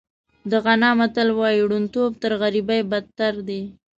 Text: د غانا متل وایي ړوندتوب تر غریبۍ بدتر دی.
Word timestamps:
د 0.49 0.51
غانا 0.63 0.89
متل 0.99 1.29
وایي 1.39 1.59
ړوندتوب 1.69 2.11
تر 2.21 2.31
غریبۍ 2.41 2.81
بدتر 2.91 3.33
دی. 3.47 3.61